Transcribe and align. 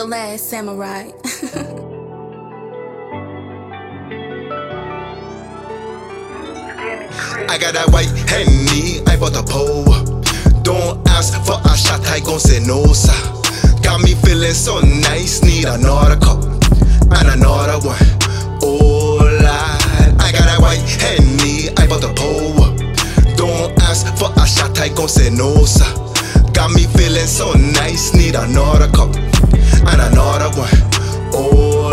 The 0.00 0.06
Last 0.06 0.48
Samurai. 0.48 1.10
I 7.46 7.58
got 7.60 7.74
that 7.74 7.90
white 7.90 8.08
henny, 8.26 9.04
I 9.06 9.18
bought 9.20 9.36
a 9.36 9.42
pole. 9.42 9.84
Don't 10.62 11.06
ask 11.06 11.36
for 11.44 11.60
a 11.60 11.76
shot, 11.76 12.00
I 12.08 12.20
gon' 12.20 12.40
say 12.40 12.60
no, 12.64 12.94
sir. 12.94 13.12
Got 13.82 14.00
me 14.00 14.14
feeling 14.24 14.54
so 14.54 14.80
nice, 14.80 15.42
need 15.42 15.66
another 15.66 16.16
cup 16.16 16.44
and 17.20 17.28
another 17.36 17.86
one. 17.86 18.00
Oh, 18.62 19.18
Lord, 19.20 19.44
I 19.44 20.32
got 20.32 20.48
that 20.48 20.60
white 20.62 20.80
henny, 20.96 21.68
I 21.76 21.86
bought 21.86 22.04
a 22.04 22.14
pole. 22.14 22.72
Don't 23.36 23.78
ask 23.82 24.06
for 24.16 24.32
a 24.32 24.46
shot, 24.46 24.80
I 24.80 24.88
gon' 24.88 25.08
say 25.08 25.28
no, 25.28 25.66
sir. 25.66 25.92
Got 26.54 26.70
me 26.70 26.86
feeling 26.96 27.26
so 27.26 27.52
nice, 27.52 28.14
need 28.14 28.34
another 28.34 28.90
cup 28.92 29.29
and 29.88 30.00
another 30.00 30.50
one. 30.58 30.90
Lord. 31.32 31.90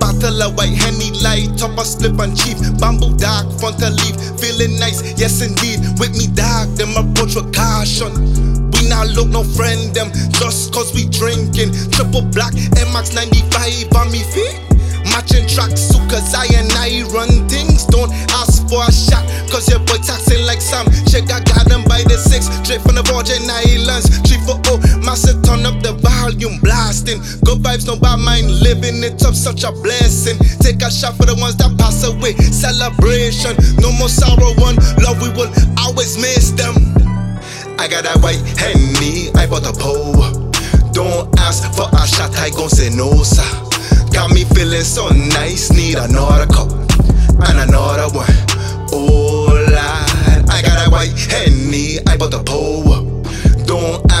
Bottle 0.00 0.42
of 0.42 0.56
white 0.56 0.76
henny 0.76 1.10
light, 1.22 1.56
top 1.56 1.78
a 1.78 1.84
slip 1.84 2.18
and 2.18 2.36
cheap. 2.36 2.58
Bamboo 2.78 3.16
dark, 3.16 3.46
front 3.60 3.80
a 3.82 3.90
leaf, 3.90 4.16
feeling 4.40 4.78
nice, 4.78 5.00
yes 5.16 5.40
indeed. 5.40 5.80
With 5.98 6.16
me 6.16 6.26
dark, 6.34 6.68
them 6.76 6.92
approach 6.96 7.36
with 7.36 7.54
caution. 7.54 8.12
We 8.72 8.88
not 8.88 9.08
look 9.16 9.28
no 9.28 9.44
friend 9.44 9.94
them, 9.94 10.12
just 10.36 10.72
cause 10.74 10.92
we 10.94 11.08
drinking. 11.08 11.72
Triple 11.92 12.22
black, 12.36 12.52
MX 12.52 13.14
95 13.14 13.96
on 13.96 14.12
me 14.12 14.20
feet. 14.34 14.58
Matching 15.08 15.48
tracks, 15.48 15.80
so 15.80 15.98
cause 16.12 16.34
I 16.34 16.44
and 16.52 16.70
I 16.76 17.02
run 17.08 17.48
things. 17.48 17.86
Don't 17.86 18.12
ask 18.36 18.68
for 18.68 18.84
a 18.84 18.92
shot, 18.92 19.24
cause 19.48 19.68
your 19.68 19.80
boy 19.80 19.96
taxing 20.04 20.44
like 20.44 20.60
some. 20.60 20.86
Check, 21.08 21.29
the 23.02 23.12
Virgin 23.12 23.48
Islands. 23.48 24.08
Three 24.28 24.40
for 24.44 24.60
oh, 24.68 24.78
massive 25.00 25.40
turn 25.42 25.64
up 25.64 25.80
the 25.82 25.96
volume, 26.04 26.60
blasting. 26.60 27.20
Good 27.44 27.64
vibes, 27.64 27.86
no 27.86 27.96
bad 27.96 28.20
mind, 28.20 28.60
living 28.60 29.02
it 29.02 29.24
up, 29.24 29.34
such 29.34 29.64
a 29.64 29.72
blessing. 29.72 30.36
Take 30.60 30.82
a 30.82 30.90
shot 30.90 31.16
for 31.16 31.24
the 31.24 31.36
ones 31.36 31.56
that 31.56 31.72
pass 31.78 32.04
away, 32.04 32.36
celebration. 32.52 33.56
No 33.80 33.92
more 33.96 34.12
sorrow, 34.12 34.52
one 34.60 34.76
love, 35.00 35.20
we 35.24 35.32
will 35.32 35.50
always 35.80 36.20
miss 36.20 36.52
them. 36.52 36.76
I 37.80 37.88
got 37.88 38.04
that 38.04 38.20
white 38.20 38.42
henny, 38.60 39.32
I 39.34 39.48
bought 39.48 39.64
a 39.64 39.72
pole. 39.72 40.20
Don't 40.92 41.28
ask 41.40 41.64
for 41.72 41.88
a 41.88 42.04
shot, 42.04 42.36
I 42.36 42.50
gon' 42.50 42.68
say 42.68 42.92
no, 42.92 43.24
sir. 43.24 43.46
Got 44.12 44.34
me 44.34 44.44
feeling 44.44 44.84
so 44.84 45.08
nice, 45.08 45.72
need 45.72 45.96
another 45.96 46.46
cup 46.52 46.68
and 47.48 47.56
another 47.56 47.79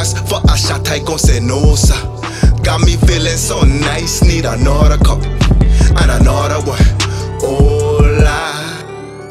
Don't 0.00 0.28
for 0.28 0.40
a 0.50 0.56
shot, 0.56 0.88
I 0.88 1.00
gon' 1.00 1.18
say 1.18 1.40
no, 1.40 1.74
sir. 1.74 1.94
Got 2.64 2.80
me 2.80 2.96
feeling 2.96 3.36
so 3.36 3.60
nice, 3.60 4.22
need 4.22 4.46
another 4.46 4.96
cup 4.96 5.20
and 5.20 6.10
another 6.10 6.64
one. 6.64 6.80
Lord. 7.42 8.00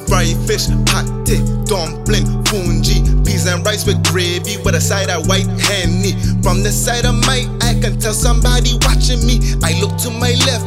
Fried 0.07 0.37
fish, 0.45 0.69
pate, 0.85 1.41
dumpling, 1.65 2.25
fungi, 2.45 3.01
peas 3.25 3.47
and 3.47 3.65
rice 3.65 3.87
with 3.87 4.03
gravy 4.05 4.57
with 4.61 4.75
a 4.75 4.81
side 4.81 5.09
of 5.09 5.25
white 5.27 5.49
henny. 5.57 6.13
From 6.43 6.61
the 6.61 6.71
side 6.71 7.05
of 7.05 7.15
my 7.25 7.49
eye, 7.61 7.79
can 7.81 7.99
tell 7.99 8.13
somebody 8.13 8.77
watching 8.85 9.25
me. 9.25 9.41
I 9.63 9.73
look 9.81 9.97
to 10.05 10.11
my 10.11 10.37
left, 10.45 10.65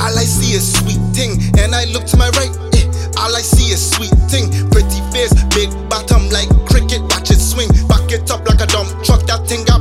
all 0.00 0.16
I 0.16 0.24
see 0.24 0.56
is 0.56 0.64
sweet 0.64 1.00
thing, 1.12 1.36
and 1.60 1.74
I 1.74 1.84
look 1.92 2.06
to 2.06 2.16
my 2.16 2.30
right, 2.40 2.52
eh, 2.80 2.88
all 3.20 3.36
I 3.36 3.42
see 3.42 3.72
is 3.72 3.90
sweet 3.92 4.14
thing. 4.32 4.48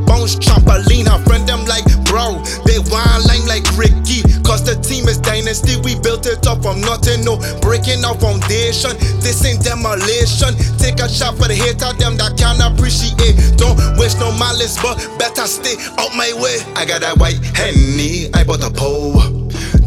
Bounce 0.05 0.35
trampoline. 0.35 1.07
Her 1.07 1.23
friend 1.25 1.47
them 1.47 1.65
like 1.65 1.85
bro, 2.05 2.37
they 2.65 2.77
wine 2.93 3.21
lime 3.25 3.45
like 3.49 3.65
Ricky. 3.73 4.21
Cause 4.45 4.61
the 4.61 4.77
team 4.77 5.09
is 5.09 5.17
dynasty, 5.17 5.81
we 5.81 5.97
built 5.99 6.25
it 6.25 6.45
up 6.45 6.61
from 6.61 6.81
nothing, 6.81 7.25
no 7.25 7.41
breaking 7.61 8.05
our 8.05 8.13
foundation. 8.19 8.93
This 9.23 9.41
ain't 9.45 9.63
demolition. 9.63 10.53
Take 10.77 10.99
a 11.01 11.09
shot 11.09 11.37
for 11.41 11.47
the 11.49 11.55
hater, 11.55 11.89
them 11.97 12.17
that 12.21 12.37
can't 12.37 12.61
appreciate. 12.61 13.33
Don't 13.57 13.79
wish 13.97 14.13
no 14.21 14.29
malice, 14.37 14.77
but 14.77 15.01
better 15.17 15.47
stay 15.47 15.73
out 15.97 16.13
my 16.13 16.29
way. 16.37 16.61
I 16.75 16.85
got 16.85 17.01
that 17.01 17.17
white 17.17 17.41
henny, 17.57 18.29
I 18.33 18.43
bought 18.43 18.63
a 18.63 18.69
pole. 18.69 19.17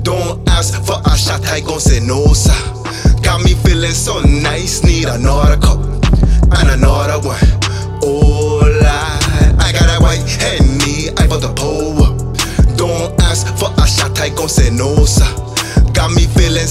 Don't 0.03 0.43
ask 0.49 0.75
for 0.83 0.99
a 1.07 1.15
shot, 1.17 1.47
I 1.47 1.61
gon' 1.61 1.81
say 1.81 2.01
no, 2.01 2.33
sir. 2.33 2.55
Got 3.23 3.45
me 3.45 3.55
feeling 3.55 3.95
so 3.95 4.21
nice, 4.23 4.83
need 4.83 5.07
another 5.07 5.61
cup 5.61 5.79
and 6.59 6.71
another 6.71 7.21
one. 7.23 7.66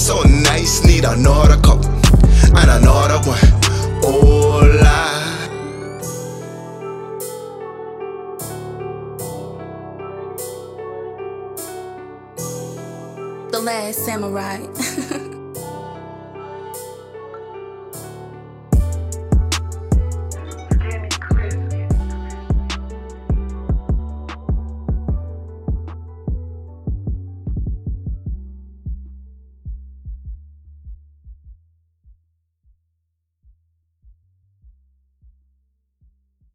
So 0.05 0.21
nice, 0.21 0.85
need 0.85 1.03
another 1.03 1.59
cup 1.61 1.83
and 1.83 2.69
another 2.69 3.17
one. 3.27 3.39
Oh, 4.03 4.61
Lord. 4.61 4.85
The 13.51 13.59
Last 13.59 14.05
Samurai. 14.05 15.31